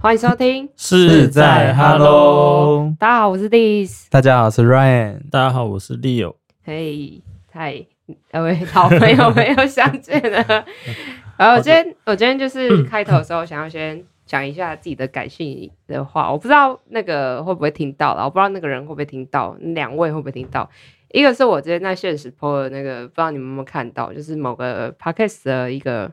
[0.00, 0.68] 欢迎收听。
[0.76, 4.06] 是在 Hello，大家好，我是 Dis。
[4.08, 5.28] 大家好，我是 Ryan。
[5.28, 6.36] 大家好，我是 Leo。
[6.62, 7.84] 嘿，嗨
[8.30, 10.64] 各位好朋友没有相见了。
[11.36, 20.70] 然后我今天我今天就是开头的时候想要先讲一下自己的感性的话，我不知道那个会不会听到了，我不知道那个人会不会听到，两位会不会听到？
[21.10, 26.08] 一个是我今天在现实 po 的那个，不知道你们有没有看到，就是某个 podcast 的一个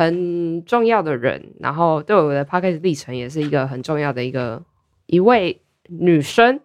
[0.00, 4.62] 很重要的人，然后对我的 podcast 历程也是一个很重要的一个
[5.04, 6.58] 一位女生。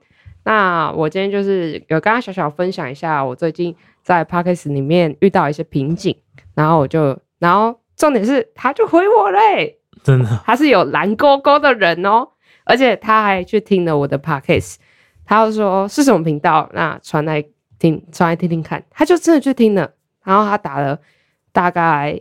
[0.45, 6.15] 那我今天就是有跟她小小分享一下我最近在 podcast 里面遇到一些瓶颈，
[6.53, 12.29] 然后我就，然后重点是她就回我嘞，真的，她是有蓝勾勾的人哦，
[12.63, 14.75] 而且她还去听了我的 podcast，
[15.25, 17.43] 她就说是什么频道，那传来
[17.79, 19.91] 听，传来听听看，她就真的去听了，
[20.23, 20.97] 然后她打了
[21.51, 22.17] 大概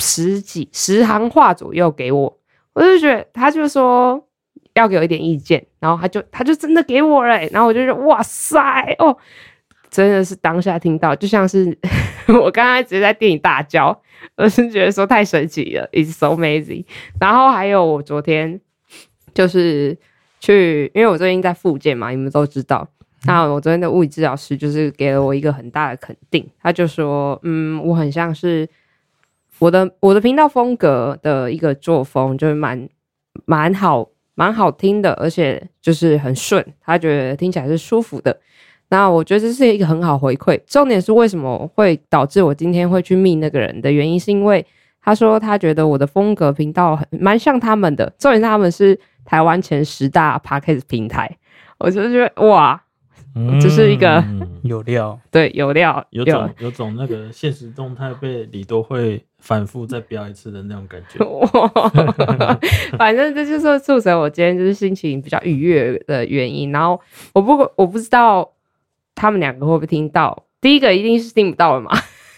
[0.00, 2.38] 十几十行话左右给我，
[2.72, 4.26] 我就觉得他就说
[4.74, 8.58] 要给我一点意见，然后他就他就真的给我了、然后我就觉得哇塞
[8.98, 9.16] 哦，
[9.90, 11.76] 真的是当下听到，就像是
[12.28, 14.00] 我刚才直接在电影大叫，
[14.36, 16.84] 我是觉得说太神奇了，it's so amazing。
[17.20, 18.60] 然后还有我昨天
[19.34, 19.96] 就是
[20.40, 22.88] 去，因为我最近在复健嘛，你们都知道。
[23.26, 28.66] 那我昨天的物理治疗师就是给了我一个很大的肯定，他就说，嗯，我很像是
[29.60, 32.88] 我的我的频道风格的一个作风，就是蛮
[33.44, 38.36] 蛮好蛮好听的，而且就是很顺，他觉得听起来是舒服的。
[38.88, 40.60] 那我觉得这是一个很好回馈。
[40.66, 44.64] 重点是为什么会导致我今天会去密那个人的原因，是因为
[45.00, 51.30] 他说他觉得我的风格频道很蛮像他们的，重点是他们是台湾前十大 p a c k a g e 平台，
[51.78, 52.82] 我就觉得哇，
[53.60, 61.24] 这是一个嗯有料，对，有料，有种有种那个现实动态被李多会反复再飙一次的那种感觉。
[62.98, 66.72] 反正这就是促成我今天就是心情比较愉悦的原因。
[66.72, 67.00] 然后
[67.32, 68.50] 我不我不知道
[69.14, 71.90] 他们两个会不会听到，第一个一定是听不到的嘛，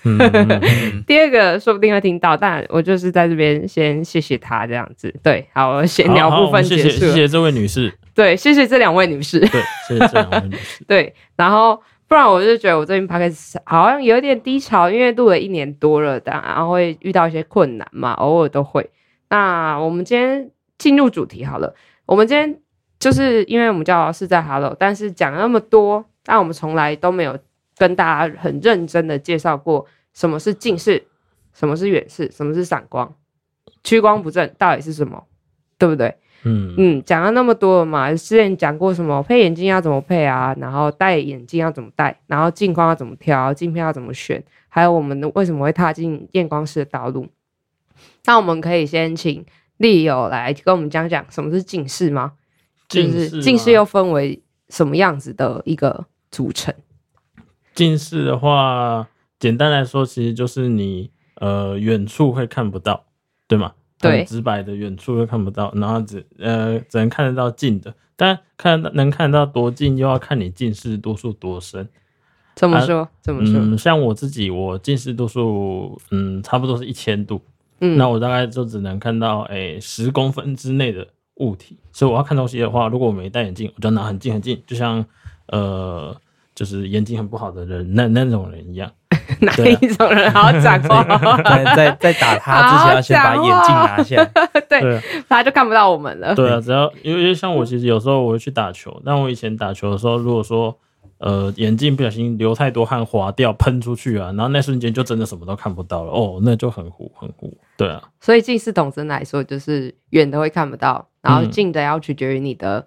[1.06, 5.14] 第二个说不定会听到，但我就是在这边先谢谢他这样子。
[5.22, 7.06] 对，好，我闲聊部分结束。
[7.06, 9.40] 谢谢这位女士，对，谢谢这两位女士。
[9.40, 9.48] 对，
[9.88, 10.84] 谢谢这两位女士。
[10.88, 18.90] 对，然后不然我就觉得我最近 p 开始好像有点低潮，因为录了一年多了，但然后会遇到一些困难嘛，偶尔都会。
[19.30, 21.74] 那我们今天进入主题好了，
[22.04, 22.60] 我们今天
[22.98, 27.38] 就是因为我们叫是在 Hello，但是讲了那么多，但我们从来都没有
[27.78, 31.02] 跟大家很认真的介绍过什么是近视，
[31.54, 33.14] 什么是远视，什么是散光，
[33.82, 35.24] 屈光不正到底是什么，
[35.78, 36.14] 对不对？
[36.44, 47.28] 嗯嗯，讲了那么多了嘛，之前讲过什么配眼镜要怎么配啊，然后戴眼镜要怎么戴，然后镜框要怎么挑，镜片要怎么选，还有我们的为什么会踏进验光师的道路。
[48.24, 49.44] 那我们可以先请
[49.76, 52.32] 丽友来跟我们讲讲什么是近视吗？
[52.88, 56.74] 就是近视近视又分为什么样子的一个组成？
[57.74, 63.04] 近视的话，简单来说，其实就是你呃远处会看不到，
[63.46, 63.72] 对吗？
[64.02, 71.82] 对很直白的远处又看不到，然后只呃只能看得到近的，但看得能看得到多近，又要看你近视度数多深。
[71.82, 71.88] 啊
[72.54, 73.08] 怎么说？
[73.22, 73.58] 怎么说？
[73.58, 77.40] 嗯，像我自己，我近视度数嗯差不多是一千度，
[77.80, 85.02] 嗯那我大概就只能看到诶十公分之内的物体，所以我要看东西的话，如果我没戴眼镜，我就拿很近很近，就像
[85.46, 86.14] 呃
[86.54, 88.92] 就是眼睛很不好的人那那种人一样。
[89.40, 91.02] 哪一种人好好讲话？
[91.42, 94.24] 在在在打他之前要先把眼镜拿下。
[94.68, 96.34] 对，他就看不到我们了。
[96.34, 100.76] 对啊，只要因为像我其实有时候我会去打球，但我以前打球的时候，如果说
[101.18, 107.56] 呃眼镜不小心流太多汗滑掉喷出去啊，然后那瞬间就真的什么都看不到了哦，那就很糊很糊。
[107.76, 112.86] 对啊，所以近视懂真来说，就是远的会看不到，然后嗯近的要取决于你的、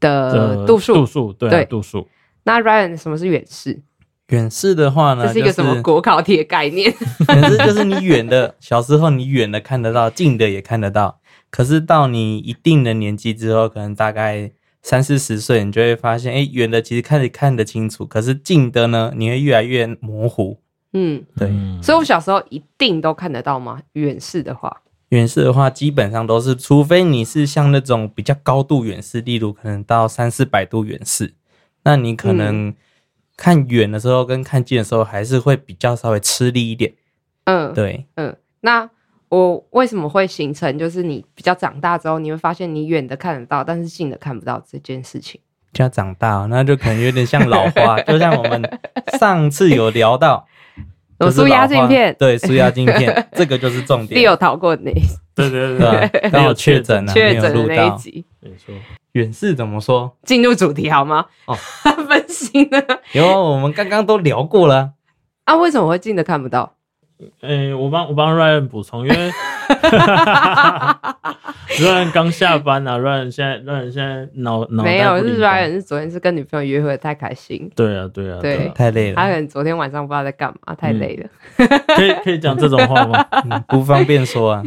[0.00, 0.94] 的度数。
[0.94, 2.08] 度数对啊对度数。
[2.42, 3.82] 那 Ryan 什么是远视？
[4.30, 6.92] 远视的话呢，这是一个什么就是国考题的概念？
[7.28, 11.20] 远视就是你远的，小时候你远的看得到，近的也看得到。
[11.50, 14.50] 可是到你一定的年纪之后，可能大概
[14.82, 20.58] 三四十岁，你就会发现，哎，远的其实看得看得清楚，可是近的呢，你会越来越模糊。
[20.92, 23.80] 嗯，对，嗯所以我小时候一定都看得到吗？
[23.92, 24.80] 远视的话，
[25.10, 31.34] 远视的话，基本上都是，除非你是像那种比较高度远视，例如可能到三四百度远视，
[31.84, 32.74] 那你可能
[33.40, 36.92] 看远的时候跟看近的时候，还是会比较稍微吃力一点。
[37.44, 38.88] 嗯，对，嗯，那
[39.30, 45.40] 我为什么会形成就是你比较长大之后，你会发现你远的看得到，但是近的看不到这件事情？
[45.72, 48.62] 就要长大，那就可能有点像老花， 就像我们
[49.18, 50.46] 上次有聊到，
[51.20, 54.22] 有就是舒压老花镜片对，舒压镜片， 这个就是重你点。
[54.22, 55.00] 有逃过那一
[55.34, 57.74] 对对对刚好确诊了，没有确诊的录到。
[57.74, 58.24] 那一集？
[58.40, 58.74] 没错。
[59.12, 60.16] 远视怎么说？
[60.24, 61.26] 进入主题好吗？
[61.46, 61.54] 哦
[62.08, 63.00] 分心了？
[63.12, 64.92] 有啊，我们刚刚都聊过了。
[65.44, 66.76] 啊，为什么会近的看不到？
[67.40, 69.30] 诶、我帮我帮 Ryan 补充，因为
[71.80, 81.28] Ryan 刚下班啊，Ryan 现在 Ryan 现在脑脑没有，是 Ryan 是昨天是跟女朋友约会太开心，对啊对啊对啊，太累了，他可能昨天晚上不知道在干嘛，太累了。
[81.96, 83.24] 可以可以讲这种话吗？
[83.50, 84.62] 嗯不方便说啊。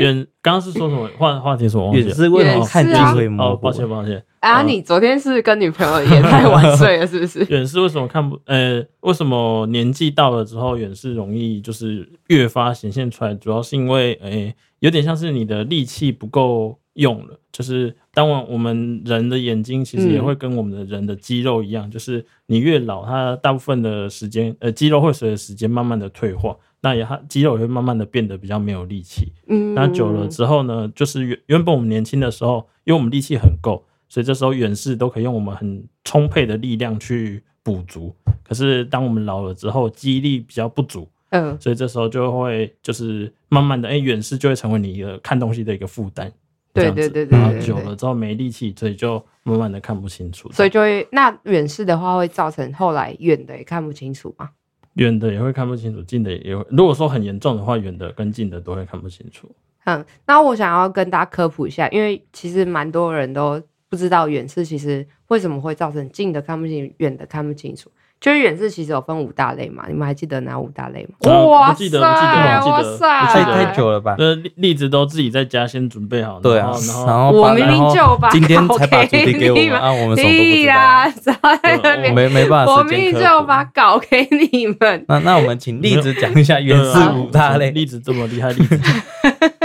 [0.00, 1.68] 远刚刚是说什么话话题？
[1.68, 2.06] 什么忘记了？
[2.06, 4.22] 远视为什么看近会模哦，抱歉抱歉。
[4.48, 7.44] 啊，嗯你昨天是跟女朋友也太晚睡了，是不是？
[7.52, 8.40] 远视为什么看不？
[8.46, 13.34] 呃，为什么年纪到了之后，远视容易就是越发显现出来？
[13.34, 17.38] 主要是因为，诶、有点像是你的力气不够用了。
[17.50, 29.32] 就是当我我们人的眼睛其实也嗯会跟我们的人的肌肉一样，就是你越老，它大部分的时间，呃，肌肉会随着时间慢慢的退化，那也它肌肉也会慢慢的变得比较没有力气。
[29.48, 38.14] 嗯，那久了之后呢，就是原原本我们年轻的时候，因为我们力气很够，所以这时候远视都可以用我们很充沛的力量去补足。
[38.42, 46.32] 可是当我们老了之后，记忆力比较不足，嗯，所以这时候就会就是慢慢的，哎、远视就会成为你一个看东西的一个负担。
[46.74, 50.50] 这对对对对然后久了之后没力气，所以就慢慢的看不清楚。
[50.52, 54.50] 所以就会那远视的话，会造成后来远的也看不清楚吗。
[54.94, 56.64] 远的也会看不清楚，近的也会。
[56.70, 59.50] 如果说很严重的话，远的跟近的都会看不清楚。
[59.84, 67.90] 嗯，那我想要跟大家科普一下，因为其实蛮多人都不知道远视其实为什么会造成近的看不清，远的看不清楚。
[68.20, 71.30] 就是远视其实有分五大类嘛，你们还记得哪五大类吗？
[71.30, 74.16] 啊哇不记得塞，记得记得哇塞，不记得太太久了吧？
[74.18, 85.04] 呃，栗栗子都自己在家先准备好，对啊然后，然后然后把我明明就把今天才把主题给我们们啊，我们什么都不知道 没没办法我明明就把稿给你们。
[85.06, 87.70] 那那我们请例子讲一下远视五大类。
[87.70, 88.80] 例子这么厉害，栗子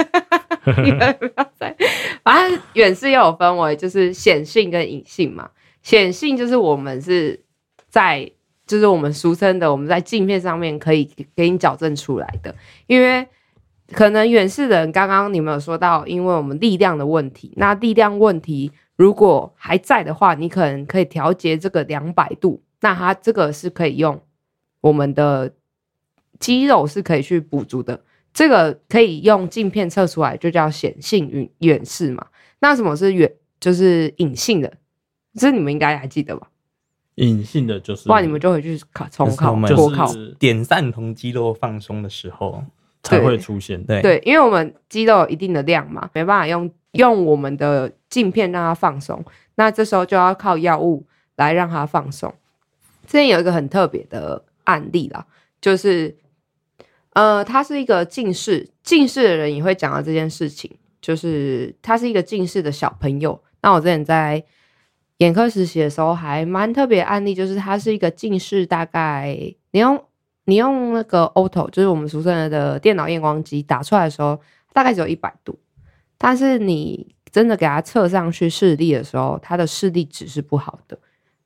[0.84, 1.76] 你们不要再，
[2.24, 5.50] 反正远视又有分为就是显性跟隐性嘛。
[5.82, 7.38] 显性就是我们是
[7.90, 8.32] 在，
[8.66, 12.56] 就是我们俗称的我们在镜片上面可以给给你矫正出来的，
[12.88, 13.28] 因为
[13.92, 24.22] 可能远视的人刚刚你们有说到，因为我们力量的问题，那力量问题如果还在的话，你可能可以调节这个两百度，那它这个是可以用
[24.80, 25.52] 我们的
[26.40, 28.00] 肌肉是可以去补足的。
[28.34, 32.26] 这个可以用镜片测出来，就叫显性远远视嘛。
[32.60, 34.74] 那什么是远，就是隐性的？
[35.36, 36.48] 这你们应该还记得吧？
[37.16, 40.08] 隐性的就是，不然你们就回去考重考、就是考。
[40.08, 42.64] 是点散同肌肉放松的时候，
[43.04, 43.84] 才会出现。
[43.84, 49.24] 对对，因为我们肌肉有一定的量嘛，没办法用用我们的镜片让它放松，
[49.56, 52.34] 那这时候就要靠药物来让它放松。
[53.06, 55.26] 之前有一个很特别的案例啦，
[55.62, 56.16] 就是
[57.14, 60.70] 呃，他是一个近视，近视的人也会讲到这件事情，
[61.02, 63.40] 就是他是一个近视的小朋友。
[63.62, 64.44] 那我之前在
[65.18, 69.38] 眼科实习的时候，还蛮特别案例，就是他是一个近视，大概
[69.72, 70.04] 你用
[70.46, 74.40] 你用那个 auto，就是我们俗称的电脑验光机打出来的时候，
[74.74, 75.58] 大概只有一百度，
[76.18, 80.98] 但是你真的给他测上去视力的时候，他的视力值是不好的。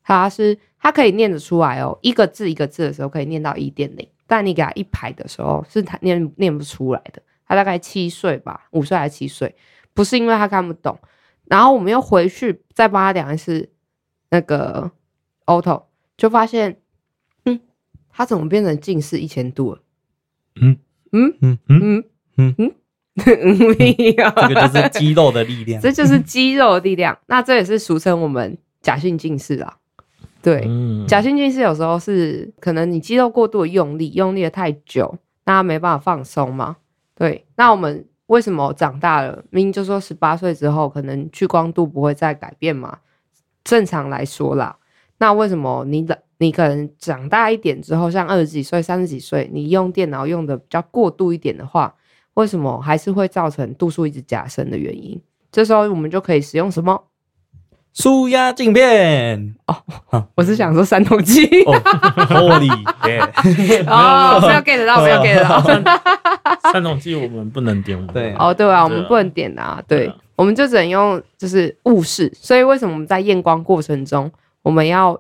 [0.01, 7.22] 他是他可以念得出来哦，一个字一个字的时候可以念到一点零，但你给他一排的时候是他念念不出来的。
[7.48, 9.55] 他大概七岁吧，五岁还是七岁，
[9.93, 11.00] 不是因为他看不懂。
[11.46, 13.69] 然后我们又回去再帮他量一次
[14.29, 14.91] 那个
[15.46, 15.84] auto，
[16.17, 16.77] 就发现，
[17.46, 17.60] 嗯，
[18.12, 19.81] 他怎么变成近视一千度了？
[20.60, 20.77] 嗯
[21.13, 22.03] 嗯嗯嗯，
[22.36, 22.74] 嗯嗯
[23.15, 25.79] 嗯，没有， 这个就是肌肉的力量。
[25.81, 27.17] 这就是肌肉的力量。
[27.27, 29.77] 那这也是俗称我们假性近视啦。
[30.48, 35.13] 对，嗯，假性近视有时候是可能你肌肉过度的用力，用力的太久，
[35.44, 36.77] 那它没办法放松嘛。
[37.13, 43.00] 对，那我们为什么长大了，明明就说十八岁之后可能屈光度不会再改变嘛？
[43.66, 44.77] 正常来说啦，
[45.18, 51.94] 那为什么你的你可能长大一点之后，像二十几岁、三十几岁，你用电脑用的比较过度一点的话，
[52.36, 55.22] 为什么还是会造成度数一直加深的原因？
[55.51, 57.04] 这时候我们就可以使用什么？
[57.98, 59.56] 舒压镜片。
[59.66, 59.75] 哦
[60.36, 61.44] 我是想说三头肌。
[61.63, 61.74] 哦
[62.30, 62.70] ，Holy，
[63.10, 65.18] 耶哦，没有 get 到，没有。
[65.24, 66.72] get 到。
[66.72, 68.36] 三头肌我们不能点，对。
[68.38, 70.13] 哦，对啊，我们不能点啊，对。
[70.36, 72.32] 我们就只能用就是雾视。
[72.36, 75.20] 所以为什么我们在验光过程中，我们要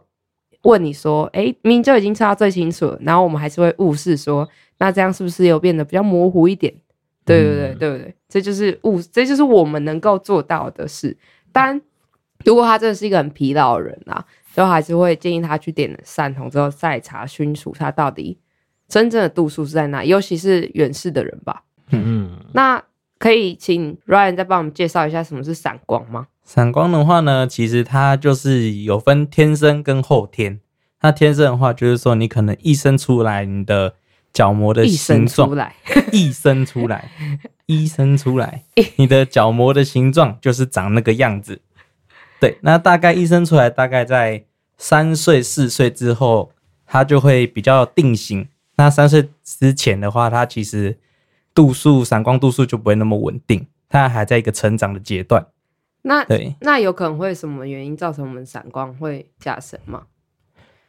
[0.61, 6.71] 问你说，哎，明明就已经测到最清楚了，然后我们还是会雾视说，那这样是不是又变得比较模糊一点？
[7.25, 8.15] 对对对嗯对不对？
[8.29, 11.17] 这就是雾，这就是我们能够做到的事。
[11.51, 11.81] 当然，
[12.47, 14.25] 如果他真的是一个很疲劳的人啊，
[14.55, 18.39] 就还是会建议他去点了散瞳之后再查清楚他到底
[18.87, 20.01] 真正的度数是在哪？
[20.01, 21.63] 尤其是远视的人吧。
[21.91, 22.81] 嗯嗯，那
[23.19, 26.27] 可以请 Ryan 再帮我们介绍一下什么是散光吗？
[26.45, 30.61] 散光的话呢，其实它就是有分天生跟后天。
[31.01, 33.95] 那天生的话，就是说你可能一生出来，你的
[34.31, 35.75] 角膜的一生形状出来，
[36.13, 37.11] 一生出来，
[37.65, 38.63] 一生出来，
[38.95, 41.61] 你的角膜的形状就是长那个样子。
[42.39, 44.45] 对，那大概一生出来，大概在
[44.77, 46.51] 三岁四岁之后，
[46.85, 48.47] 他就会比较定型。
[48.75, 50.99] 那三岁之前的话，他其实
[51.53, 55.47] 度数散光度数就不会那么稳定，他还在一个成长的阶段。
[56.03, 60.03] 那对，那有可能会什么原因造成我们散光会加深吗？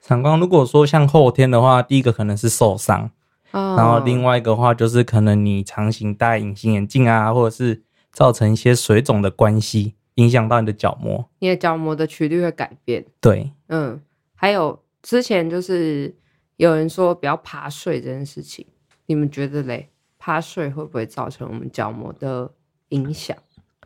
[0.01, 3.11] 散光如果说像后天的话，第一个可能是受伤，
[3.51, 11.29] 哦然后另外一个话就是可能你长期戴隐形眼镜啊，或者是造成一些水肿的关系，影响到你的角膜。
[11.39, 13.05] 你的角膜的曲率会改变。
[13.21, 14.01] 对，嗯，
[14.35, 16.15] 还有之前就是
[16.57, 18.67] 有人说不要趴睡这件事情，
[19.07, 19.89] 你们觉得嘞？
[20.19, 22.51] 趴睡会不会造成我们角膜的
[22.89, 23.37] 影响？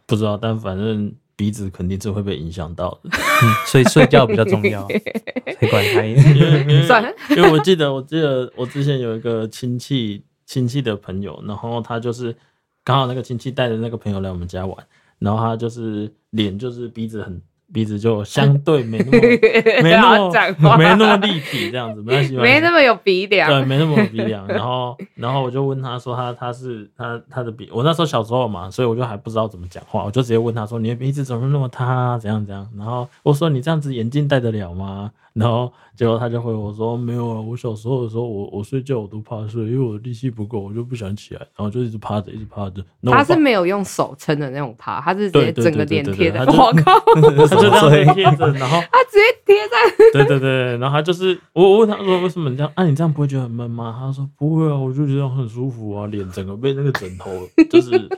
[0.07, 3.11] 不知道，但反正鼻子肯定是会被影响到的。
[3.13, 6.03] 嗯，所以睡觉比较重要，谁管他？
[6.03, 12.35] 因为 因为我记得我记得我之前有一个亲戚亲戚的朋友，然后他就是
[12.83, 14.87] 刚好那个亲戚带着那个朋友来我们家玩，
[15.23, 17.41] 然后他就是脸就是鼻子很
[17.73, 19.19] 鼻子就相对没那么
[19.83, 23.49] 没那么没那么立体这样子，没关系，没那么么有鼻梁。
[23.49, 24.47] 对，没那么有鼻梁。
[24.47, 32.69] 然后然后我就问他说他他是他他的鼻，我那时候小时候嘛，所以我就还不知道怎么讲话，我就直接问他说你的鼻子怎么那么塌啊，怎样怎样？
[32.77, 35.11] 然后我说你这样子眼镜戴得了吗？
[35.35, 42.85] 然后结果他就回我说没有啊，我小时候的时候我我睡觉我都趴睡，因为我力气不够，我就不想起来，然后就一直趴着一直趴着。
[43.05, 46.45] 他是没有用手撑的那种趴，他是直接整个脸贴在。
[46.45, 49.73] 对对我靠， 他就这样贴着，然后 他直接贴在。
[50.13, 52.71] 对对对，然后他就是我我问他说为什么你这样？
[52.77, 53.97] 啊，你这样不会觉得很闷吗？
[53.99, 57.31] 他说不会啊，我就觉得很舒服啊，脸整个被那个枕头
[57.71, 58.09] 就是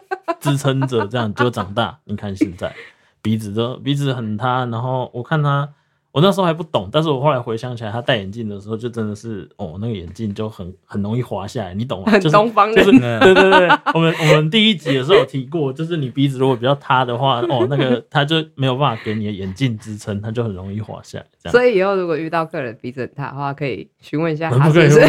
[0.40, 1.97] 支撑着，这样就长大。
[2.04, 2.75] 你看现在
[3.23, 5.68] 鼻子都鼻子很塌，然后我看他。
[6.14, 12.12] 我那时候还不懂，但是我后来回想起来，他戴眼镜的时候就真的是哦，那个眼镜就很很容易滑下来，你懂吗？
[12.12, 21.26] 很就是东方人就是对对对，我们我们第一集的时候有提过，就是你鼻子如果比较塌的话，哦，那个他就没有办法给你的眼镜支撑，他就很容易滑下来。
[21.42, 25.00] 这样，所以以后如果遇到客人鼻子很塌的话，可以询问一下他是不是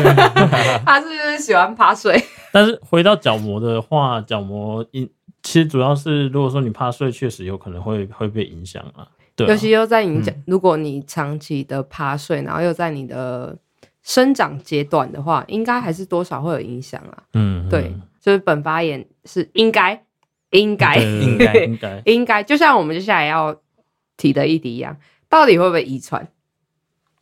[0.84, 2.20] 他是不是喜欢趴睡？
[2.52, 5.08] 但是回到角膜的话，角膜因
[5.44, 9.08] 其实主要是如果说你趴睡，确实有可能会会被影响啊。
[9.36, 9.50] 对啊。
[9.50, 13.58] 尤其又在你讲，如果你长期的趴睡，然后又在你的
[14.04, 17.24] 生长阶段的话，应该还是多少会有影响啊。
[17.34, 20.04] 嗯，对嗯，就是本发言是应该
[20.52, 20.96] 应该。
[20.96, 22.02] 对应该应该。
[22.06, 23.56] 应该，就像我们接下来要
[24.18, 24.96] 提的议题一样，
[25.28, 26.28] 到底会不会遗传？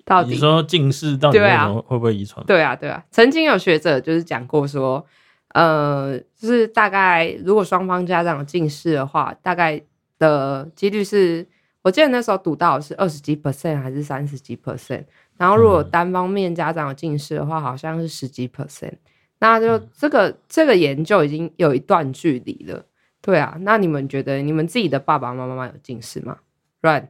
[0.05, 2.45] 到底你说近视到底会不会会不会遗传？
[2.45, 5.05] 对啊，对啊，曾经有学者就是讲过说，
[5.53, 9.81] 呃，就是大概如果双方家长有近视的话，大概
[10.19, 11.47] 的几率是，
[11.83, 15.03] 我记得那时候读到是二十几 percent 还是三十几 percent，
[15.37, 18.93] 然后如果嗯单方面家长有近视的话，好像是十几 percent，
[19.39, 22.83] 那就嗯这个这个研究已经有一段距离了。
[23.21, 26.37] 对啊，那你们觉得你们自己的爸爸妈妈有近视吗
[26.81, 27.07] ？Right，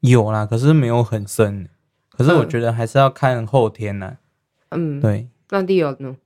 [0.00, 1.68] 有啦，可是没有很深。
[2.10, 4.18] 可是我觉得还是要看后天呢、
[4.70, 6.16] 嗯，，对，那 Leo 呢？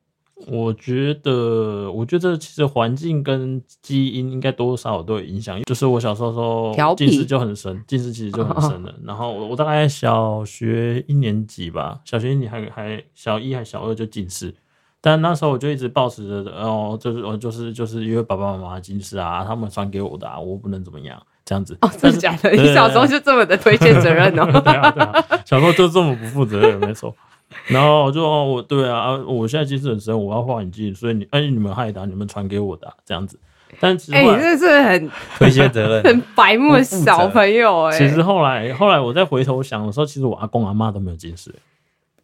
[0.46, 5.60] 我觉得，我觉得其实环境跟基因应该多多少少都有影响。
[5.64, 8.94] 就是我小时候的时候，近视就很深，近视其实就很深了。
[9.04, 14.54] 然后我我大概小学一年级吧，小学一年还还小一还小二就近视。
[15.02, 21.74] 但那时候我就一直抱持着，哦，就是我就是就是因为爸爸妈妈近视啊，他们传给我的啊，我不能怎么样这样子。
[21.80, 22.50] 哦，真的假的？
[22.50, 24.44] 你小时候就这么的推卸责任哦？
[24.60, 27.14] 对啊，对啊，小时候就这么不负责任，没错。
[27.68, 33.38] 然后我就哦，我对啊，啊我现在近视很深，我要画眼镜，所以你哎你们害的啊、你们传给我的啊、这样子。
[33.78, 36.02] 但其实你这是很 推卸责任。
[36.02, 41.54] 很白目的小朋友哎、其实后来后来我再回头想的时候，其实我阿公阿妈都没有近视，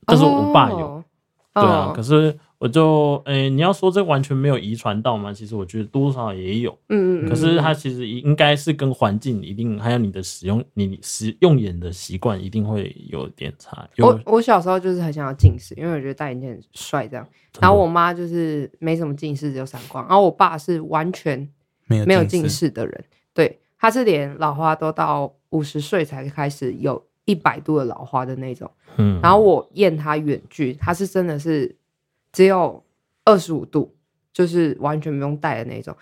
[0.04, 0.78] 但是我爸有。
[0.78, 1.04] 哦
[1.54, 5.33] 对啊，哦可是我就哎、你要说这完全没有遗传到吗？
[5.33, 6.71] 其实我觉得多少也有。
[6.89, 13.87] 嗯嗯嗯，可是它其实应该是跟环境一定，还有你的使用你使用眼的习惯一定会有点差。
[13.99, 17.27] 我我小时候就是很想要近视，因为我觉得戴眼镜很帅这样。
[17.61, 20.05] 然后我妈就是没什么近视，只有散光。
[20.07, 21.49] 然后我爸是完全
[21.87, 28.71] 没有没有近视，视的人，对，他是连老花都到五十岁才开始有一百度的老花的那种。
[28.97, 31.75] 嗯，然后我验他远距，他是真的是
[32.37, 32.85] 只有
[33.25, 33.97] 二十五度，
[34.31, 35.97] 就是完全不用戴的那种。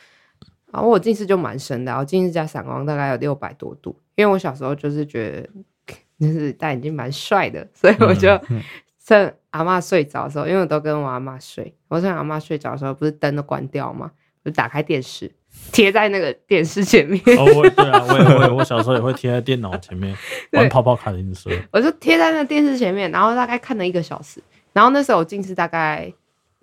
[0.73, 3.97] 然后我近视就蛮深的，然后近视加散光大概有六百多度。
[4.17, 8.61] 因为我小时候就是觉得就是戴眼镜蛮帅的， 所以我就嗯
[9.07, 14.11] 趁阿嬷睡着的时候，因为我都跟我阿嬷睡，我趁阿嬷睡着的时候，不是灯都关掉吗？
[14.43, 15.33] 我就打开电视，
[15.71, 20.13] 贴在那个电视前面，哦，我对啊， 我也会，我小时候也会贴在电脑前面
[20.51, 21.49] 玩泡泡卡丁车。
[21.71, 24.43] 我就贴在那个电视前面，然后大概看了一个小时。
[24.73, 26.13] 然后那时候我近视大概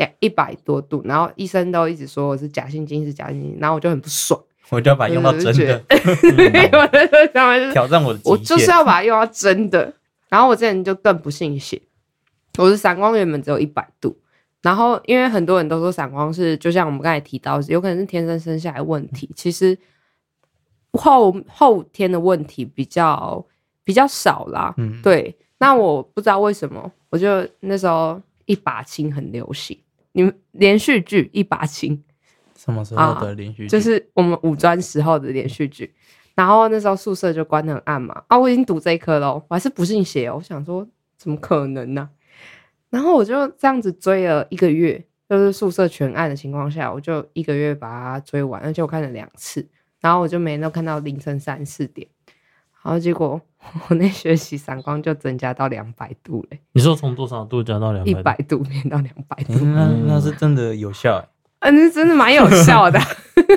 [0.01, 5.83] 两一百多度，然后医生都一直说我是假性近视，假性近视，然后我就很不爽，我就要把它用到真的
[6.73, 8.19] 我就是挑战我的。
[8.25, 9.93] 我就是要把它用到真的。
[10.27, 11.79] 然后我之前就更不信邪，
[12.57, 14.17] 我的散光原本只有一百度，
[14.61, 19.77] 然后因为很多人都说散光是就像我们刚才提到，有可能是天生生下来问题，其实
[20.93, 23.45] 后后天的问题比较
[23.83, 24.73] 比较少啦。
[24.77, 29.77] 嗯，对，那我不知道为什么，我就那时候一把青很流行，
[30.13, 32.03] 你们连续剧一把青
[32.55, 33.67] 什么时候的连续剧？
[33.67, 35.93] 就是我们五专时候的连续剧。
[36.33, 40.87] 然后那时候宿舍就关得很暗嘛，啊，我已经读这一科了，我还是不信邪哦，我想说
[41.17, 42.09] 怎么可能呢、
[42.89, 49.67] 然后我就这样子追了一个月，就是宿舍全暗的情况下，我就一个月把它追完，而且我看了两次，
[49.99, 52.07] 然后我就每天都看到凌晨三四点，
[52.83, 53.39] 然后结果
[53.89, 58.35] 我那学期散光就增加到两百度嘞，你说从多少度加到两一百？
[58.47, 59.73] 度变到两百度，嗯
[60.07, 61.27] 那那是真的有效欸。
[61.59, 62.99] 嗯，那真的蛮有 效的，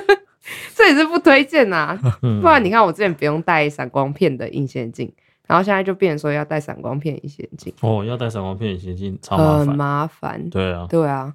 [0.75, 5.11] 这也是不推荐呐、 嗯不然你看，我之前不用戴闪光片的隐形眼镜，
[5.47, 9.75] 然后现在就变成说要戴闪光片隐形眼镜，哦，要戴闪光片隐形眼镜超麻很烦。
[9.75, 10.49] 麻烦。
[10.51, 11.33] 对啊，对啊，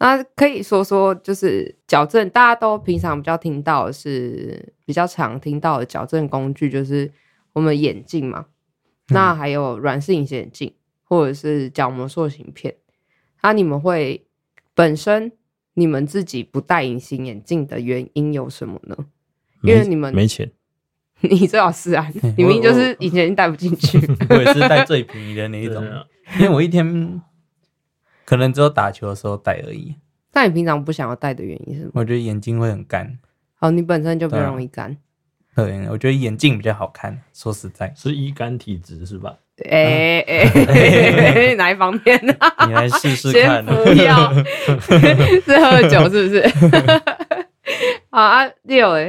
[0.00, 7.12] 那可以说说就是矫正，大家都平常比较听到的是比较常听到的矫正工具，就是
[7.52, 8.46] 我们眼镜嘛，
[9.08, 10.72] 那还有软式隐形眼镜
[11.04, 12.74] 或者是角膜塑形片。
[13.42, 14.26] 那你们会
[14.74, 15.32] 本身
[15.74, 18.96] 你们自己不戴隐形眼镜的原因有什么呢？
[19.62, 20.50] 因为你们没钱，
[21.20, 23.98] 你最好是啊， 你明明就是隐形眼镜戴不进去。
[24.30, 26.02] 我也是戴最便宜的那一种，啊
[26.38, 27.20] 因为我一天
[28.30, 29.92] 可能只有打球的时候戴而已。
[30.32, 31.90] 那你平常不想要戴的原因是什么？
[31.94, 33.18] 我觉得眼睛会很干，
[33.56, 34.96] 好，你本身就比较容易干。
[35.56, 37.20] 对，我觉得眼镜比较好看。
[37.34, 39.34] 说实在，是易干体质是吧？
[39.68, 42.32] 哎哎，哪一方面呢？
[42.68, 43.66] 你来试试先看。
[43.66, 44.32] 不要，
[45.44, 46.48] 是喝酒是不是？
[48.10, 49.06] 好啊，六哎，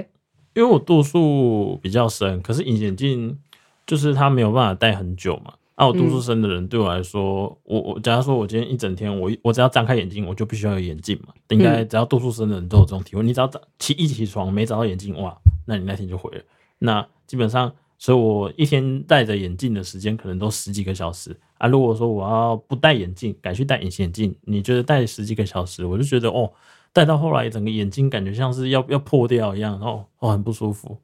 [0.56, 3.38] 因为我度数比较深，可是隐形眼镜
[3.86, 5.54] 就是它没有办法戴很久嘛。
[5.82, 11.34] 啊，我度数深的人对我来说，我我假如说我今天一整天，我我只要张开眼睛，我就必须要有眼镜嘛。
[11.50, 13.24] 应该只要度数深的人都有这种体会。
[13.24, 16.44] 你只要早起一起床没找到眼镜，哇，那你那天就毁了。
[16.78, 21.67] 那基本上，所以我一天戴着眼镜的时间可能都十几个小时啊。
[21.67, 26.52] 如果说我要不戴眼镜，改去戴隐形眼镜，你觉得戴十几个小时，我就觉得哦，
[26.94, 30.96] 戴到后来整个眼睛感觉像是要要破掉一样，然后哦很不舒服。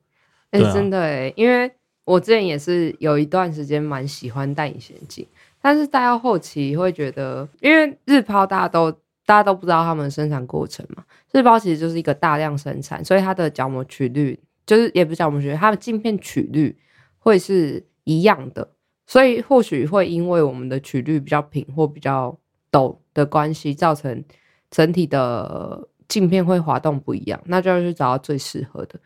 [0.52, 1.70] 哎、真的哎，因为
[2.08, 5.28] 我之前也是有一段时间蛮喜欢戴隐形眼镜，
[5.62, 8.90] 但是戴到后期会觉得，因为日抛大家都
[9.26, 16.78] 大家都不知道他们生产过程嘛，日抛其实就是一个大量生产，所以它的角膜曲率就是也不是角膜曲率，它的镜片曲率
[17.20, 18.70] 会是一样的，
[19.06, 22.40] 所以或许会因为我们的曲率比较平或比较
[22.72, 24.24] 陡的关系，造成
[24.72, 28.98] 整体的镜片会滑动不一样，那就要去找到最适合的。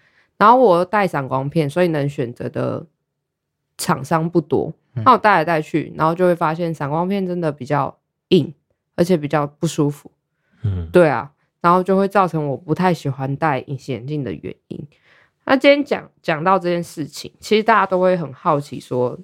[0.41, 2.83] 然后我又戴闪光片，所以能选择的
[3.77, 4.73] 厂商不多。
[5.05, 7.95] 那我戴来戴去，然后就会发现闪光片真的比较
[8.29, 8.51] 硬，
[8.95, 10.09] 而且比较不舒服。
[10.63, 14.87] 嗯，对啊，然后就会造成我不太喜欢戴隐形眼镜的原因。
[15.45, 19.15] 那今天讲讲到这件事情，其实大家都会很好奇说，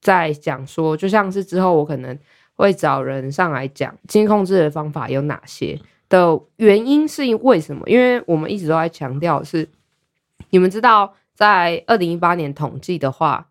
[0.00, 2.18] 在讲说，就像是之后我可能
[2.54, 7.88] 会找人上来讲经控制的方法有哪些的原因是因为什么？
[7.88, 9.68] 因为我们一直都在强调是，
[10.54, 13.48] 你们知道，在二零一八年统计的话，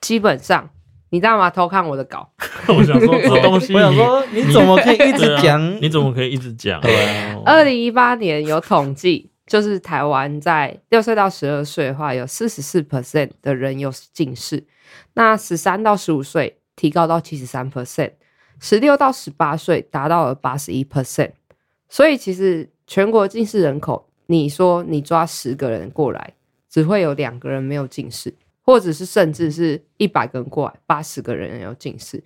[0.00, 0.68] 基本上
[1.10, 2.28] 你知道吗偷看我的稿？
[2.66, 5.80] 我想说 这东西，我想说，你怎么可以一直讲？
[5.80, 6.80] 你 怎么可以一直讲？
[7.46, 14.66] 二零一八年有统计，就是台湾在六岁到十二岁的话，有四十四 percent 的人有近视，
[15.14, 18.14] 那十三到十五岁提高到七十三 percent，
[18.58, 21.30] 十六到十八岁达到了八十一 percent。
[21.88, 26.34] 所以其实全国近视人口，你说你抓十个人过来，
[26.68, 28.32] 只会有两个人没有近视，
[28.62, 32.22] 或者是甚至是一百个人过来，八十个人有近视。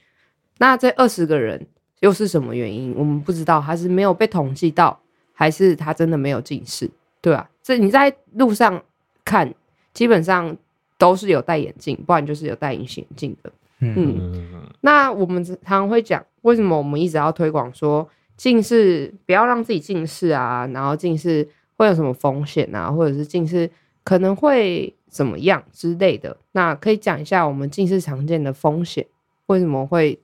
[0.59, 1.67] 那这二十个人
[2.01, 2.95] 又是什么原因？
[2.97, 4.99] 我们不知道，他是没有被统计到，
[5.33, 8.83] 还是他真的没有近视，对吧、这你在路上
[9.25, 9.53] 看，
[9.93, 10.57] 基本上
[10.97, 13.53] 都是有戴眼镜，不然就是有戴隐形眼镜的。
[13.81, 14.41] 嗯，
[14.81, 23.71] 那我们常常会讲，为什么我们一直要推广说近视不要让自己近视啊，然后近视会有什么风险啊，或者是近视
[24.03, 26.37] 可能会怎么样之类的。
[26.53, 29.07] 那可以讲一下我们近视常见的风险，
[29.47, 30.19] 为什么会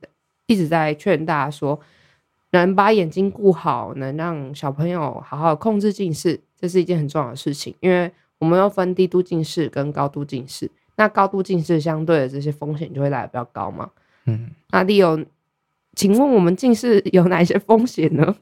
[0.47, 1.79] 一直在劝大家说，
[2.51, 7.73] 能把眼睛顾好，能让小朋友好好控制近视，这是一件很重要的事情。
[7.79, 13.89] 因为我们要分低度近视跟高度近视，那高度近视相对的这些风险就会来的比较高嘛。
[14.25, 15.23] 嗯，那利有，
[15.95, 18.35] 请问我们近视有哪一些风险呢？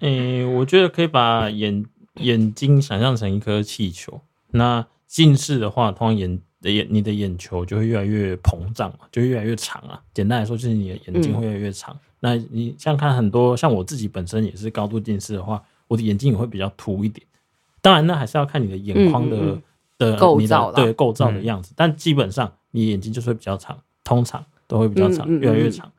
[0.00, 1.84] 诶、我觉得可以把眼
[2.20, 4.20] 眼睛想象成一颗气球。
[4.50, 10.02] 那近视的话，通常眼的眼你的眼球就会越来越膨胀嘛，就越来越长啊。
[10.12, 11.98] 简单来说，就是你的眼睛会越来越长。
[12.20, 17.26] 那你像看很多，像我自己本身也是高度近视的话，我的眼睛也会比较凸一点。
[17.80, 19.62] 当然，那还是要看你的眼眶的、嗯嗯
[19.98, 21.72] 的你的构造啦对构造的样子。
[21.76, 25.90] 但基本上，你眼睛就是会比较长，通常都会比较长，嗯嗯嗯越来越长。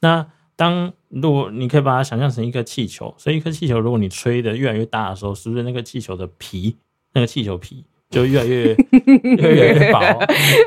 [0.00, 6.76] 那当如果你可以把它想象成一个气球，所以一颗气球，如果你吹的越来越大的时候，是不是那个气球的皮，
[7.12, 8.74] 那个气球皮就越来越
[9.22, 10.00] 越来越薄，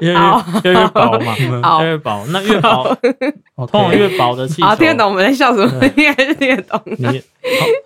[0.01, 0.19] 越来
[0.63, 2.25] 越越来越薄嘛，越好来越薄。
[2.27, 2.97] 那越薄，
[3.67, 5.85] 通常越薄的气球，好，听得懂我们在笑什么？
[5.95, 6.81] 应该是听得懂。
[6.85, 7.13] 你通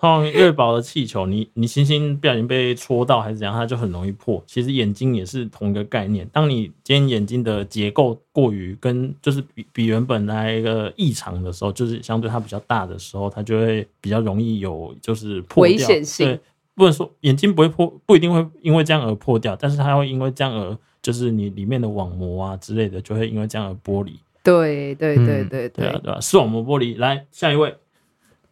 [0.00, 4.42] 常越薄的气球，你你星星不小心被戳到还是怎样，它就很容易破。
[4.46, 6.28] 其实眼睛也是同一个概念。
[6.32, 16.40] 当你今天眼睛的结构过于跟就是比比原本来一个异常的时候，就是相对它比较大的时候，它就会比较容易有就是破掉危险性对，
[16.74, 24.18] 不能说眼睛不会破，不一定会因为这样而破掉，但是它会因为这样而就是你里面的网膜啊之类的，就会因为这样而剥离。
[24.42, 26.94] 对对对嗯对对，对啊，对啊，视网膜剥离。
[26.94, 27.76] 来，下一位。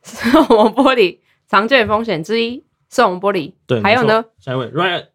[0.03, 3.55] 视网膜剥离常见风险之一，视网膜剥离。
[3.67, 5.07] 对，还有呢，，下一位 Ryan。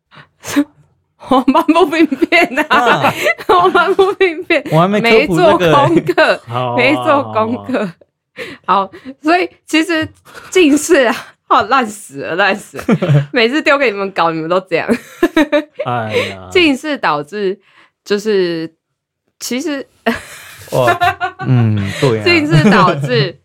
[1.18, 3.14] 黄斑部病变啊， 啊，
[3.48, 6.42] 黄斑部病变，我还没没做功课，
[6.78, 7.66] 没做功。
[7.66, 7.90] 课。
[8.66, 8.92] 好，
[9.22, 10.08] 所以其实
[10.52, 11.16] 近视啊，
[11.48, 12.84] 好烂死了，烂死了。
[13.32, 14.90] 每次丢给你们搞，你们都这样。
[15.86, 17.60] 哎呀，近视导致
[18.04, 18.76] 就是，
[19.40, 19.86] 其实
[20.72, 23.40] 哇，嗯，对近啊， 视导致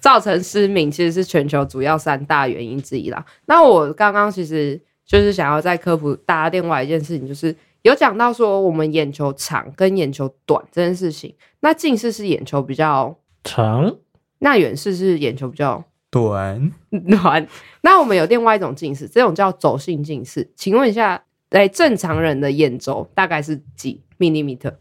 [0.00, 3.24] 造成失明，其实是全球主要三大原因之一啦。
[3.46, 11.34] 那我刚刚其实就是想要再科普大家另外一件事情，就是有讲到说我们眼球长跟眼球短这件事情。
[11.60, 13.94] 那近视是眼球比较，长
[14.40, 16.72] 那远视是眼球比较短，
[17.10, 17.46] 短。
[17.82, 20.50] 那我们有另外一种近视，这种叫轴性近视。
[20.56, 24.74] 请问一下，哎，正常人的眼轴大概是几 millimeter？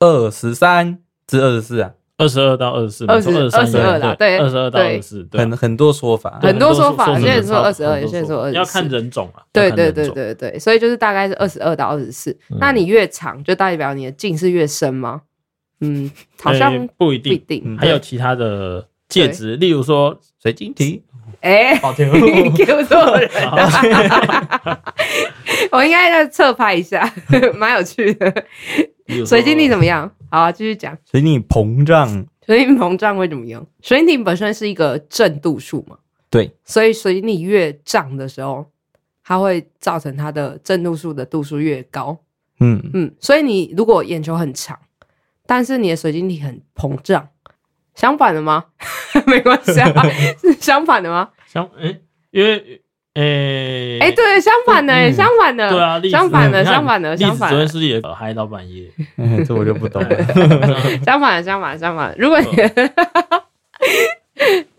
[0.00, 9.42] 二十三至二十四啊，二十二到二十四，二十二十二啦对二十二到二十四，对很很多说法，很多说法很有些人说22很多有些人说24要看人种啊。
[9.52, 12.30] 对对对对对，所以就是大概是二十二到二十四。
[12.50, 15.22] 嗯那你越长，就代表你的近视越深吗？
[15.80, 16.10] 嗯，
[16.42, 17.78] 好像哎不一不一定，定。
[17.78, 21.02] 还有其他的介质，例如说，水晶体，
[21.40, 24.82] 哎， 抱歉，Q 错人了，
[25.72, 27.10] 我应该再侧拍一下，
[27.56, 28.44] 蛮有趣的。
[29.26, 30.10] 水晶体怎么样？
[30.30, 30.96] 好啊，继续讲。
[31.10, 33.66] 水晶体膨胀，水晶体膨胀会怎么样？
[33.80, 35.96] 水晶体本身是一个正度数嘛，
[36.28, 38.66] 对，所以水晶体越胀的时候，
[39.24, 42.18] 它会造成它的正度数的度数越高。
[42.60, 44.78] 嗯，嗯，所以你如果眼球很长，
[45.46, 47.26] 但是你的水晶体很膨胀，
[47.98, 48.64] 相反的吗？
[49.26, 49.90] 没关系啊，
[50.40, 51.28] 是相反的吗？
[51.46, 51.98] 相哎，
[52.30, 52.80] 因为
[53.14, 58.88] 诶，哎、对，相反的、嗯相反的，对啊，相反的，相反的，相反的，昨天是不是也嗨到半夜？
[59.44, 60.10] 这我就不懂了。
[61.04, 62.14] 相反的，相反的，相反的。
[62.16, 62.46] 如果你，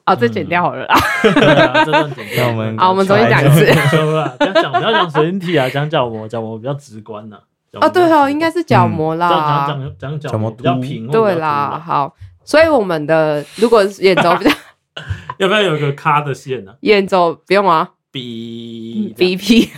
[0.05, 0.95] 哦，这剪掉好了啦。
[1.21, 2.47] 对啊，这段剪掉。
[2.47, 7.36] 我们好我们重新讲一次不要讲不要讲水晶体啊，讲角膜，角膜比较直观呐。
[7.73, 9.65] 啊哦，对哦，应该是角膜啦。
[9.67, 12.15] 讲讲讲角角膜膜比较平，或对啦，，好。
[12.50, 14.50] 所以我们的如果是眼轴比较
[15.38, 16.74] 要不要有一个咔的线呢？
[16.80, 19.70] 眼轴不用啊，B B P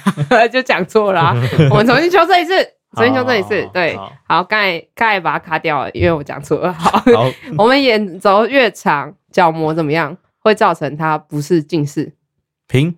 [0.50, 1.36] 就讲错啦、
[1.70, 2.54] 我们重新修正一次，
[2.96, 3.70] 重新修正一次。
[3.74, 6.72] 对，好好，刚才刚才把它卡掉了，因为我讲错了。
[6.80, 10.16] 好，好，我们眼轴越长，角膜怎么样？
[10.40, 12.14] 会造成它不是近视，
[12.70, 12.96] 平，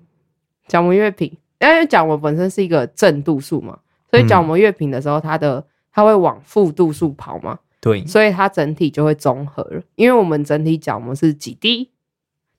[0.68, 3.80] 角膜越平，因为角膜本身是一个正度数嘛，
[4.12, 4.28] 所以嗯。
[4.28, 9.82] 角膜越平的时候，它的它会往负度数跑嘛，对，所以它整体就会综合了。
[9.96, 11.90] 因为我们整体角膜是几滴，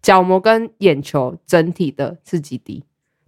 [0.02, 2.84] 角膜跟眼球整体的是几滴，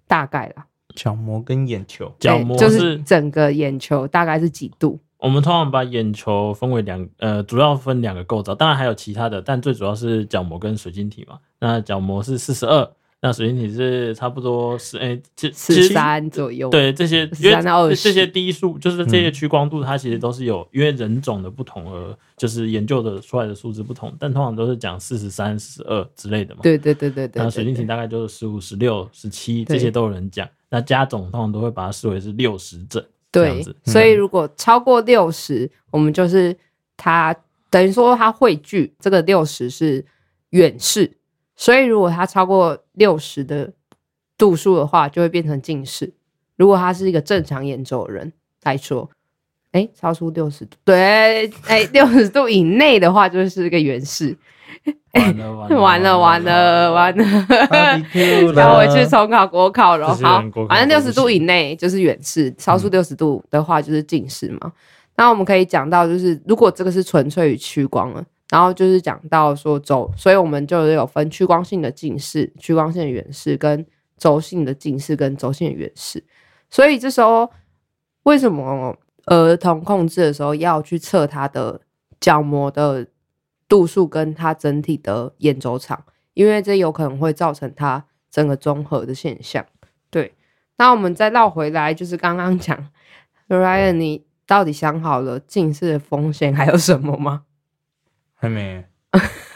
[0.07, 5.01] 大概啦，角膜跟眼球，角膜对就是是整个眼球大概是几度。
[5.17, 11.39] 我们通常把眼球分为两呃，主要分两个构造，当然还有其他的，但最主要是角膜跟水晶体嘛。
[11.59, 12.93] 那角膜是四十二，
[13.27, 26.61] 那水晶体是差不多是诶，其其十三左右，对这些，13因为到20这些低数就是这嗯些屈光度，它其实都是有因为人种的不同而就是研究的出来的数字不同，但通常都是讲四十三、四十二之类的嘛。
[26.63, 30.49] 对对对对对那对对水晶体大概就是十五、十六、十七这些都有人讲。
[30.71, 33.77] 那加总通常都会把它视为是六十整这样对子，。
[33.85, 36.57] 所以如果超过六十，我们就是
[36.97, 37.35] 它
[37.71, 40.05] 等于说它汇聚这个六十是
[40.51, 41.11] 远视，
[41.57, 43.73] 所以如果它超过六十的
[44.39, 46.13] 度数的话，就会变成近视。
[46.57, 49.11] 如果他是一个正常眼周的人来说，
[49.73, 54.37] 哎，超出六十度，对，哎，六十度以内的话，就是一个远视。
[55.13, 57.25] 完了完了完了完了完了
[57.67, 60.15] ，Barbecue 然后了回去重考国考了。
[60.15, 64.73] 好反正六十度以行内就是远视，超出六十度的话就是近视嘛。
[65.17, 73.85] 那我们可以讲到，就是如果这个是纯粹于屈光了，然后就是讲到说轴，所以我们就有分屈光性的近视、屈光性的远视跟
[74.17, 76.23] 轴性的近视跟轴性的远视。
[76.71, 77.51] 所以这时候
[78.25, 81.81] 为什么儿童控制的时候要去测他的
[82.21, 83.07] 角膜的
[83.69, 86.05] 度数跟他整体的眼轴长？
[86.35, 89.65] 因为这有可能会造成他整个综合的现象。
[90.11, 90.35] 对，
[90.77, 92.91] 那我们再绕回来，就是刚刚讲，
[93.49, 97.46] Ryan，你到底想好了近视的风险还有什么吗？
[98.39, 98.85] 还没，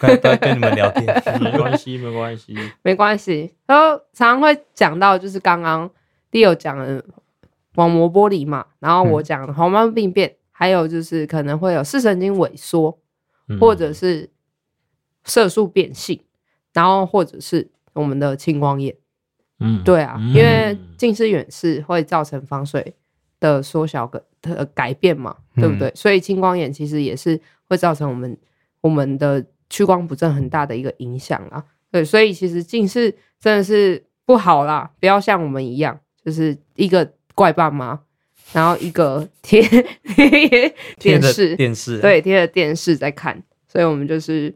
[0.01, 1.07] 刚才跟你们聊天，
[1.40, 5.88] 没关系没关系，没关系，然后常常会讲到，就是刚刚
[6.33, 7.05] Leo 讲的
[7.75, 12.99] 网膜剥离嘛，然后我讲的黄斑病变，还有就是可能会有视神经萎缩，
[13.49, 13.59] 嗯。
[13.59, 14.31] 或者是
[15.25, 16.21] 色素变性，
[16.73, 18.97] 然后或者是我们的青光眼。
[19.59, 19.85] 嗯。
[19.85, 20.29] 对啊，嗯。
[20.31, 22.95] 因为近视远视会造成防水
[23.38, 25.93] 的缩小个的改变嘛，对不对？
[25.95, 27.38] 所以青光眼其实也是
[27.69, 28.37] 会造成我们
[28.81, 31.64] 我们的屈光不正很大的一个影响啊。
[31.90, 37.99] 对，所以其实近视真的是不好啦，不要像我们一样，就是一个怪爸妈，
[38.53, 39.61] 然后一个贴
[40.99, 44.55] 电视，电视，，啊对，贴着电视在看，所以我们就是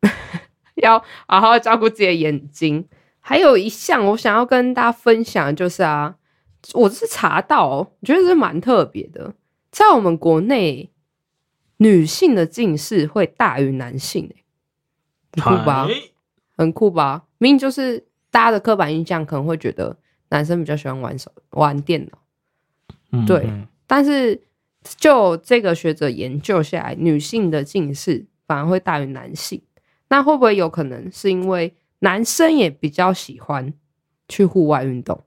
[0.76, 2.86] 要好好照顾自己的眼睛。
[3.20, 6.14] 还有一项我想要跟大家分享的就是啊，
[6.72, 9.34] 我是查到、哦，我觉得是蛮特别的，
[9.70, 10.90] 在我们国内，
[11.84, 15.86] 女性的近视会大于男性、欸，很酷吧？
[15.88, 15.94] 哎
[16.56, 17.24] 很酷吧？
[17.38, 17.98] 明明就是
[18.30, 19.96] 大家的刻板印象，可能会觉得
[20.30, 22.18] 男生比较喜欢玩手玩电脑。
[23.10, 24.40] 嗯对嗯但是
[24.82, 29.60] 就这个学者研究下来，女性的近视反而会大于男性。
[30.08, 33.72] 那会不会有可能是因为男生也比较喜欢
[34.28, 35.24] 去户外运动，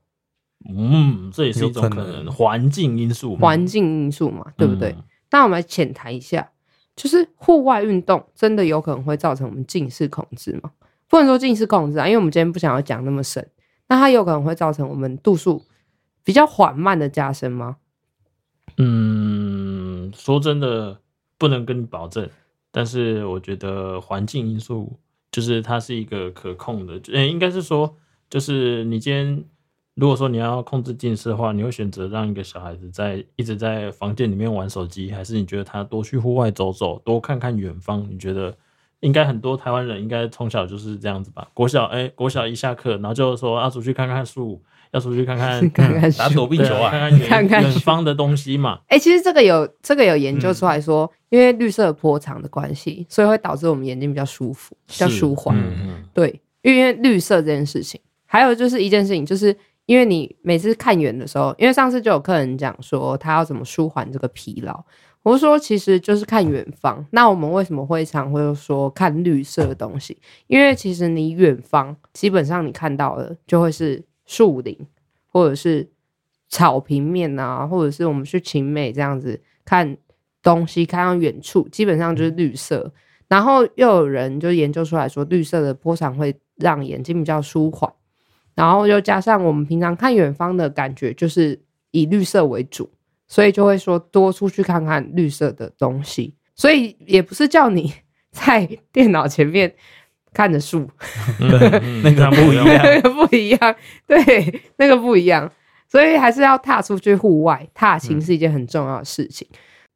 [0.68, 4.90] 嗯，这也是一种可能能环境因素嘛，环境因素嘛，对不对？
[4.92, 6.50] 嗯那我们来浅谈一下，
[6.96, 10.72] 就是户外运动真的有可能会造成我们近视控制吗？
[11.08, 13.50] 不能说近视控制啊，因为我们今天不想要讲那么深。
[13.88, 15.64] 那它有可能会造成我们度数
[16.22, 17.78] 比较缓慢的加深吗？
[18.76, 21.00] 嗯，说真的，
[21.38, 22.28] 不能跟你保证，
[22.70, 24.98] 但是我觉得环境因素
[25.32, 27.96] 就是它是一个可控的，呃、应该是说，
[28.28, 29.42] 就是你今天
[29.98, 38.06] 如果说你要控制近视的话，你会选择让一个小孩子在一直在房间里面玩手机，还是你觉得他多去户外走走，多看看远方？
[38.08, 38.54] 你觉得
[39.00, 41.48] 应该很多台湾人应该从小就是这样子吧？
[41.52, 48.78] 国小哎、国小一下课，然后就说要出去看看树，要出去看看 看看打躲避球啊，看看远看看远方的东西嘛。
[48.86, 55.54] 哎、其实这个有这个有研究出来说，嗯因为绿色波长的关系，所以会导致我们眼睛比较舒服、比较舒缓。
[55.58, 59.54] 嗯嗯对，因为绿色这件事情，还有就是一件事情，就是
[59.88, 64.84] 因为你每次看远的时候，因为上次就有客人讲说他要怎么舒缓这个疲劳，
[65.22, 67.02] 我说其实就是看远方。
[67.10, 70.18] 那我们为什么会常会说看绿色的东西？
[70.46, 74.78] 因为其实你远方基本上你看到的就会是树林，
[75.32, 75.88] 或者是
[76.50, 79.96] 草平面啊，或者是我们去晴美这样子看
[80.42, 82.92] 东西，看到远处基本上就是绿色。
[83.26, 87.90] 然后又有人就研究出来说，绿色的波长会让眼睛比较舒缓，
[88.58, 91.56] 然后又加上我们平常看远方的感觉就是
[91.92, 92.90] 以绿色为主，
[93.28, 96.34] 所以就会说多出去看看绿色的东西。
[96.56, 97.94] 所以也不是叫你
[98.32, 99.72] 在电脑前面
[100.32, 100.90] 看着树，
[101.38, 103.76] 对嗯 那个不一样那个 不一样，
[104.08, 105.48] 对，那个不一样，
[105.88, 109.46] 所以还是要踏出去户外，踏青是一件很重要的事情。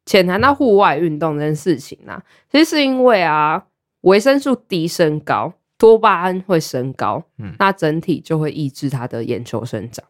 [0.07, 3.64] 浅谈到户外运动这件事情啊，其实是因为啊，
[4.03, 10.05] 维生素 D 升高，多巴胺会升高，嗯那整体就会抑制它的眼球生长。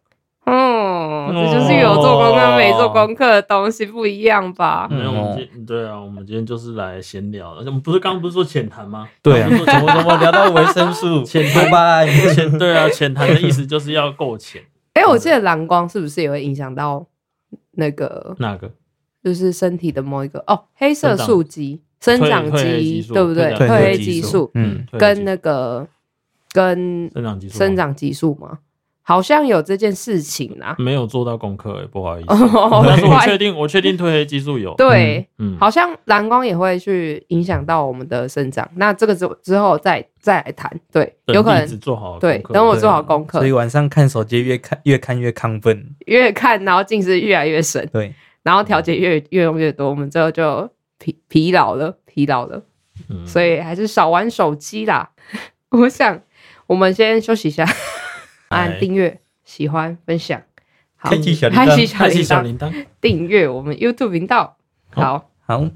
[0.44, 4.86] 哦，这就是有做功课没做功课的东西不一样吧？
[4.90, 7.60] 没有，我们哦今对啊，我们今天就是来闲聊的。
[7.60, 9.08] 我们不是刚刚不是说浅谈吗？
[9.22, 9.64] 对啊，怎么
[9.96, 12.06] 怎么聊到维生素、 浅多巴胺？
[12.34, 14.60] 浅对啊，浅谈的意思就是要够浅。
[14.92, 17.06] 哎、我记得蓝光是不是也会影响到
[17.76, 18.70] 那个那个
[19.24, 23.54] 就是身体的某一个哦，黑色素肌、生长激激，素对不对？
[23.54, 25.86] 褪黑激素嗯，跟那个
[26.52, 28.58] 跟生长激素吗，生长激素嘛，
[29.04, 30.74] 好像有这件事情啊。
[30.78, 32.28] 没有做到功课、欸，不好意思。
[32.28, 34.74] 哦 但是我确定，我确定褪黑激素有。
[34.74, 38.68] 对，嗯，好像蓝光也会去影响到我们的生长。
[38.74, 45.94] 那这个之之后再再来谈，对，有可能做好对，等我做好功课所以，晚上看手机越看越看越亢奋。
[46.06, 48.12] 越看然后近视越来越深，对，
[48.42, 50.68] 然后调节越越用越多，我们最后就
[51.02, 52.62] 疲疲劳了，疲劳了。
[53.08, 55.10] 嗯所以还是少玩手机啦。
[55.70, 56.20] 我想
[56.68, 57.66] 我们先休息一下，
[58.48, 60.40] 按哎订阅、喜欢、分享，
[60.96, 62.86] 好，开启小铃铛开启小铃铛。
[63.00, 64.56] 订阅我们 YouTube 频道。
[64.90, 65.30] 好。
[65.44, 65.68] 好。